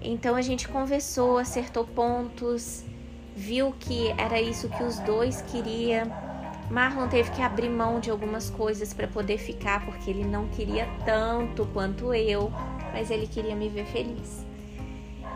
Então 0.02 0.34
a 0.34 0.42
gente 0.42 0.68
conversou, 0.68 1.38
acertou 1.38 1.86
pontos, 1.86 2.84
viu 3.36 3.72
que 3.78 4.08
era 4.18 4.40
isso 4.40 4.68
que 4.68 4.82
os 4.82 4.98
dois 5.00 5.40
queriam. 5.42 6.04
Marlon 6.70 7.08
teve 7.08 7.30
que 7.30 7.42
abrir 7.42 7.68
mão 7.68 8.00
de 8.00 8.10
algumas 8.10 8.50
coisas 8.50 8.92
para 8.92 9.06
poder 9.06 9.38
ficar, 9.38 9.84
porque 9.84 10.10
ele 10.10 10.24
não 10.24 10.48
queria 10.48 10.88
tanto 11.04 11.66
quanto 11.66 12.12
eu, 12.12 12.50
mas 12.92 13.10
ele 13.10 13.26
queria 13.26 13.54
me 13.54 13.68
ver 13.68 13.86
feliz. 13.86 14.44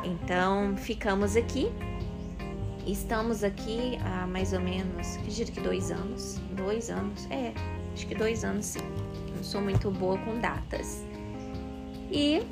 Então 0.08 0.74
ficamos 0.76 1.36
aqui. 1.36 1.68
Estamos 2.86 3.44
aqui 3.44 3.98
há 4.02 4.26
mais 4.26 4.54
ou 4.54 4.60
menos, 4.60 5.16
acredito 5.18 5.52
que 5.52 5.60
dois 5.60 5.90
anos. 5.90 6.40
Dois 6.56 6.88
anos, 6.88 7.26
é, 7.30 7.52
acho 7.92 8.06
que 8.06 8.14
dois 8.14 8.44
anos 8.44 8.64
sim. 8.64 8.80
Não 9.36 9.44
sou 9.44 9.60
muito 9.60 9.90
boa 9.90 10.16
com 10.18 10.38
datas. 10.38 11.04
E 12.10 12.42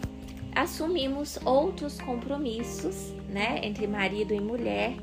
assumimos 0.54 1.38
outros 1.46 1.98
compromissos, 1.98 3.14
né, 3.30 3.60
entre 3.62 3.86
marido 3.86 4.34
e 4.34 4.40
mulher, 4.40 4.94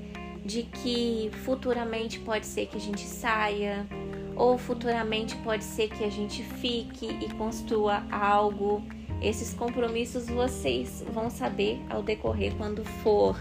de 0.45 0.63
que 0.63 1.31
futuramente 1.43 2.19
pode 2.19 2.45
ser 2.45 2.67
que 2.67 2.77
a 2.77 2.79
gente 2.79 3.01
saia, 3.01 3.87
ou 4.35 4.59
futuramente 4.59 5.35
pode 5.37 5.63
ser 5.63 5.89
que 5.89 6.03
a 6.03 6.09
gente 6.11 6.43
fique 6.43 7.07
e 7.07 7.33
construa 7.33 8.03
algo 8.11 8.83
esses 9.21 9.53
compromissos 9.53 10.27
vocês 10.27 11.03
vão 11.13 11.29
saber 11.29 11.79
ao 11.89 12.03
decorrer 12.03 12.53
quando 12.55 12.83
for 13.03 13.39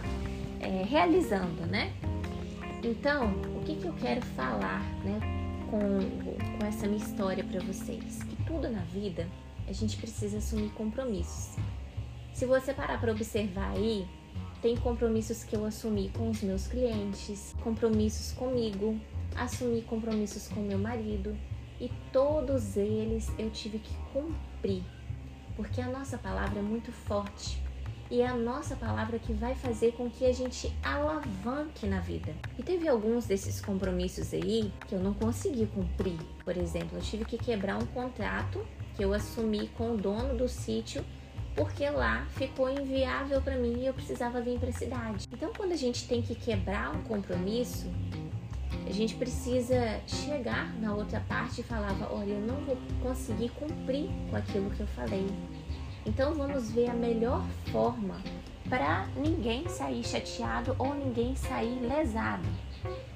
é, 0.61 0.85
realizando, 0.85 1.67
né? 1.67 1.93
Então, 2.83 3.33
o 3.57 3.65
que, 3.65 3.77
que 3.77 3.87
eu 3.87 3.93
quero 3.95 4.23
falar, 4.35 4.83
né, 5.05 5.21
com, 5.71 5.79
com 6.59 6.67
essa 6.67 6.87
minha 6.87 7.03
história 7.03 7.45
para 7.45 7.61
vocês? 7.61 8.23
Que 8.23 8.37
tudo 8.45 8.69
na 8.69 8.81
vida 8.81 9.29
a 9.69 9.73
gente 9.73 9.97
precisa 9.97 10.39
assumir 10.39 10.71
compromissos. 10.71 11.57
Se 12.33 12.47
você 12.47 12.73
parar 12.73 13.01
para 13.01 13.13
observar 13.13 13.71
aí, 13.77 14.07
tem 14.61 14.77
compromissos 14.77 15.45
que 15.45 15.55
eu 15.55 15.65
assumi 15.65 16.11
com 16.17 16.31
os 16.31 16.43
meus 16.43 16.67
clientes, 16.67 17.55
compromissos 17.63 18.33
comigo, 18.33 18.99
assumi 19.37 19.83
compromissos 19.83 20.49
com 20.49 20.61
meu 20.61 20.79
marido 20.79 21.37
e 21.81 21.91
todos 22.13 22.77
eles 22.77 23.31
eu 23.39 23.51
tive 23.51 23.79
que 23.79 23.93
cumprir, 24.13 24.83
porque 25.57 25.81
a 25.81 25.87
nossa 25.87 26.19
palavra 26.19 26.59
é 26.59 26.63
muito 26.63 26.93
forte 26.93 27.63
e 28.11 28.21
é 28.21 28.27
a 28.27 28.37
nossa 28.37 28.77
palavra 28.77 29.19
que 29.19 29.33
vai 29.33 29.55
fazer 29.55 29.93
com 29.93 30.11
que 30.11 30.27
a 30.27 30.33
gente 30.33 30.71
alavanque 30.83 31.87
na 31.87 31.99
vida. 32.01 32.35
E 32.59 32.63
teve 32.63 32.87
alguns 32.87 33.25
desses 33.25 33.59
compromissos 33.61 34.35
aí 34.35 34.71
que 34.87 34.95
eu 34.95 35.01
não 35.01 35.15
consegui 35.15 35.67
cumprir. 35.67 36.19
Por 36.45 36.57
exemplo, 36.57 36.99
eu 36.99 37.01
tive 37.01 37.25
que 37.25 37.39
quebrar 37.39 37.77
um 37.77 37.87
contrato 37.87 38.67
que 38.95 39.03
eu 39.03 39.15
assumi 39.15 39.69
com 39.69 39.95
o 39.95 39.97
dono 39.97 40.37
do 40.37 40.47
sítio 40.47 41.03
porque 41.55 41.89
lá 41.89 42.27
ficou 42.31 42.71
inviável 42.71 43.41
para 43.41 43.57
mim 43.57 43.81
e 43.81 43.87
eu 43.87 43.95
precisava 43.95 44.41
vir 44.41 44.59
para 44.59 44.71
a 44.71 44.73
cidade. 44.73 45.29
Então, 45.33 45.53
quando 45.57 45.73
a 45.73 45.77
gente 45.77 46.09
tem 46.09 46.23
que 46.23 46.35
quebrar 46.35 46.95
um 46.95 47.03
compromisso, 47.03 47.87
a 48.87 48.93
gente 48.93 49.15
precisa 49.15 50.01
chegar 50.07 50.73
na 50.81 50.95
outra 50.95 51.21
parte 51.29 51.61
e 51.61 51.65
falar: 51.65 51.95
olha, 52.11 52.33
eu 52.33 52.41
não 52.41 52.57
vou 52.65 52.77
conseguir 53.03 53.51
cumprir 53.51 54.11
com 54.31 54.37
aquilo 54.37 54.71
que 54.71 54.81
eu 54.81 54.87
falei. 54.89 55.27
Então 56.05 56.35
vamos 56.35 56.71
ver 56.71 56.91
a 56.91 56.95
melhor 56.95 57.45
forma 57.71 58.17
para 58.69 59.07
ninguém 59.17 59.69
sair 59.69 60.03
chateado 60.03 60.75
ou 60.79 60.95
ninguém 60.95 61.37
sair 61.37 61.79
lesado. 61.81 62.49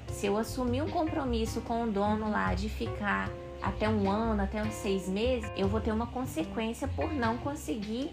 Se 0.09 0.25
eu 0.27 0.37
assumir 0.37 0.81
um 0.81 0.89
compromisso 0.89 1.61
com 1.61 1.83
o 1.83 1.91
dono 1.91 2.29
lá 2.29 2.53
de 2.53 2.69
ficar 2.69 3.29
até 3.61 3.89
um 3.89 4.09
ano, 4.09 4.41
até 4.41 4.63
uns 4.63 4.73
seis 4.73 5.09
meses, 5.09 5.49
eu 5.57 5.67
vou 5.67 5.81
ter 5.81 5.91
uma 5.91 6.07
consequência 6.07 6.87
por 6.87 7.11
não 7.11 7.37
conseguir 7.37 8.11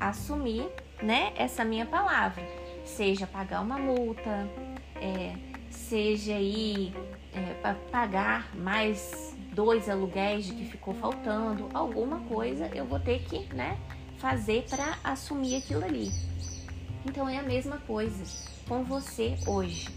assumir, 0.00 0.66
né, 1.02 1.32
essa 1.36 1.64
minha 1.64 1.86
palavra. 1.86 2.42
Seja 2.84 3.26
pagar 3.26 3.60
uma 3.60 3.78
multa, 3.78 4.48
é, 4.96 5.34
seja 5.88 6.34
aí 6.34 6.92
é, 7.32 7.74
pagar 7.90 8.54
mais 8.56 9.36
dois 9.52 9.88
aluguéis 9.88 10.46
de 10.46 10.54
que 10.54 10.64
ficou 10.64 10.94
faltando, 10.94 11.68
alguma 11.72 12.20
coisa 12.20 12.70
eu 12.74 12.84
vou 12.84 12.98
ter 12.98 13.22
que, 13.24 13.40
né, 13.54 13.78
fazer 14.18 14.64
para 14.68 14.98
assumir 15.04 15.56
aquilo 15.56 15.84
ali. 15.84 16.10
Então 17.06 17.28
é 17.28 17.38
a 17.38 17.42
mesma 17.42 17.78
coisa 17.78 18.24
com 18.66 18.82
você 18.82 19.36
hoje. 19.46 19.88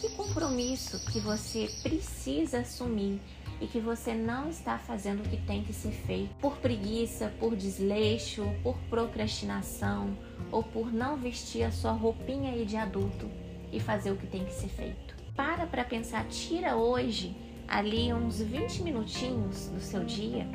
Que 0.00 0.10
compromisso 0.10 0.98
que 1.10 1.20
você 1.20 1.70
precisa 1.82 2.58
assumir 2.58 3.20
e 3.60 3.66
que 3.66 3.80
você 3.80 4.12
não 4.12 4.50
está 4.50 4.78
fazendo 4.78 5.24
o 5.24 5.28
que 5.28 5.38
tem 5.38 5.62
que 5.62 5.72
ser 5.72 5.92
feito 5.92 6.34
por 6.40 6.58
preguiça, 6.58 7.32
por 7.40 7.56
desleixo, 7.56 8.44
por 8.62 8.76
procrastinação 8.90 10.16
ou 10.52 10.62
por 10.62 10.92
não 10.92 11.16
vestir 11.16 11.62
a 11.62 11.70
sua 11.70 11.92
roupinha 11.92 12.52
aí 12.52 12.66
de 12.66 12.76
adulto 12.76 13.30
e 13.72 13.80
fazer 13.80 14.10
o 14.10 14.16
que 14.16 14.26
tem 14.26 14.44
que 14.44 14.52
ser 14.52 14.68
feito. 14.68 15.15
Para 15.36 15.66
para 15.66 15.84
pensar, 15.84 16.26
tira 16.28 16.76
hoje 16.76 17.36
ali 17.68 18.10
uns 18.10 18.40
20 18.40 18.82
minutinhos 18.82 19.68
do 19.68 19.80
seu 19.80 20.02
dia 20.02 20.48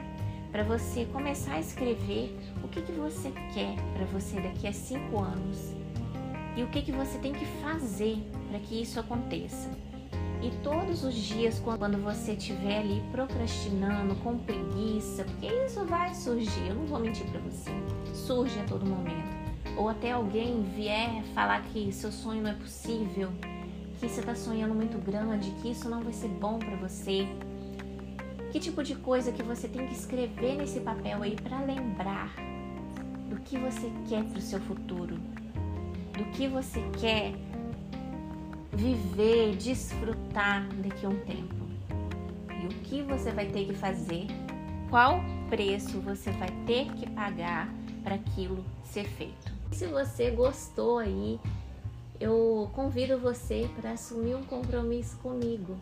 para 0.51 0.63
você 0.63 1.05
começar 1.05 1.53
a 1.53 1.59
escrever 1.59 2.35
o 2.63 2.67
que, 2.67 2.81
que 2.81 2.91
você 2.91 3.31
quer 3.53 3.75
para 3.93 4.05
você 4.05 4.41
daqui 4.41 4.67
a 4.67 4.73
cinco 4.73 5.19
anos 5.19 5.75
e 6.57 6.63
o 6.63 6.67
que, 6.67 6.81
que 6.81 6.91
você 6.91 7.19
tem 7.19 7.31
que 7.31 7.45
fazer 7.61 8.17
para 8.49 8.59
que 8.59 8.81
isso 8.81 8.99
aconteça. 8.99 9.69
E 10.41 10.49
todos 10.63 11.03
os 11.03 11.13
dias, 11.13 11.59
quando 11.59 12.01
você 12.01 12.33
estiver 12.33 12.79
ali 12.79 13.03
procrastinando, 13.11 14.15
com 14.15 14.39
preguiça, 14.39 15.23
porque 15.23 15.45
isso 15.45 15.85
vai 15.85 16.13
surgir, 16.15 16.67
eu 16.67 16.75
não 16.75 16.85
vou 16.87 16.99
mentir 16.99 17.27
para 17.27 17.39
você, 17.41 17.69
surge 18.13 18.59
a 18.59 18.63
todo 18.63 18.83
momento. 18.83 19.29
Ou 19.77 19.87
até 19.87 20.11
alguém 20.11 20.63
vier 20.75 21.23
falar 21.35 21.61
que 21.65 21.91
seu 21.93 22.11
sonho 22.11 22.41
não 22.41 22.49
é 22.49 22.55
possível, 22.55 23.31
que 24.01 24.09
você 24.09 24.19
está 24.19 24.33
sonhando 24.33 24.73
muito 24.73 24.97
grande, 24.97 25.51
que 25.61 25.69
isso 25.69 25.87
não 25.87 26.01
vai 26.01 26.11
ser 26.11 26.27
bom 26.27 26.57
para 26.57 26.75
você 26.75 27.27
que 28.51 28.59
tipo 28.59 28.83
de 28.83 28.95
coisa 28.95 29.31
que 29.31 29.41
você 29.41 29.67
tem 29.67 29.87
que 29.87 29.93
escrever 29.93 30.57
nesse 30.57 30.81
papel 30.81 31.23
aí 31.23 31.35
para 31.35 31.61
lembrar 31.61 32.33
do 33.29 33.39
que 33.41 33.57
você 33.57 33.89
quer 34.09 34.23
para 34.25 34.39
o 34.39 34.41
seu 34.41 34.59
futuro, 34.59 35.15
do 36.17 36.25
que 36.33 36.49
você 36.49 36.81
quer 36.99 37.33
viver, 38.73 39.55
desfrutar 39.55 40.67
daqui 40.83 41.05
a 41.05 41.09
um 41.09 41.19
tempo. 41.19 41.55
E 42.61 42.65
o 42.65 42.69
que 42.81 43.01
você 43.03 43.31
vai 43.31 43.45
ter 43.45 43.65
que 43.65 43.73
fazer, 43.73 44.27
qual 44.89 45.21
preço 45.49 46.01
você 46.01 46.31
vai 46.31 46.49
ter 46.65 46.91
que 46.93 47.09
pagar 47.11 47.69
para 48.03 48.15
aquilo 48.15 48.65
ser 48.83 49.05
feito. 49.05 49.53
Se 49.71 49.87
você 49.87 50.31
gostou 50.31 50.97
aí, 50.97 51.39
eu 52.21 52.69
convido 52.73 53.17
você 53.17 53.67
para 53.75 53.93
assumir 53.93 54.35
um 54.35 54.43
compromisso 54.43 55.17
comigo 55.17 55.75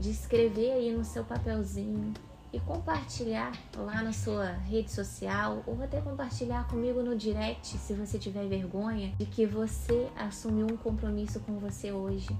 de 0.00 0.10
escrever 0.10 0.72
aí 0.72 0.90
no 0.90 1.04
seu 1.04 1.22
papelzinho 1.22 2.14
e 2.50 2.58
compartilhar 2.60 3.52
lá 3.76 4.02
na 4.02 4.12
sua 4.14 4.52
rede 4.52 4.90
social 4.90 5.62
ou 5.66 5.82
até 5.82 6.00
compartilhar 6.00 6.66
comigo 6.66 7.02
no 7.02 7.14
direct 7.14 7.76
se 7.76 7.92
você 7.92 8.18
tiver 8.18 8.46
vergonha 8.46 9.12
de 9.18 9.26
que 9.26 9.44
você 9.44 10.08
assumiu 10.16 10.66
um 10.66 10.78
compromisso 10.78 11.40
com 11.40 11.58
você 11.58 11.92
hoje 11.92 12.34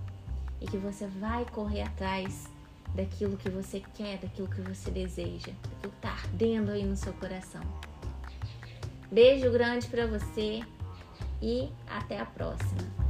e 0.59 0.67
que 0.67 0.79
você 0.79 1.07
vai 1.07 1.45
correr 1.45 1.83
atrás 1.83 2.49
daquilo 2.95 3.37
que 3.37 3.51
você 3.51 3.83
quer, 3.95 4.17
daquilo 4.17 4.49
que 4.49 4.63
você 4.63 4.91
deseja, 4.91 5.53
daquilo 5.63 5.93
que 5.93 6.01
tá 6.01 6.13
ardendo 6.13 6.71
aí 6.71 6.87
no 6.87 6.97
seu 6.97 7.13
coração. 7.13 7.61
Beijo 9.13 9.51
grande 9.51 9.87
para 9.89 10.07
você 10.07 10.63
e 11.43 11.69
até 11.87 12.19
a 12.19 12.25
próxima. 12.25 13.06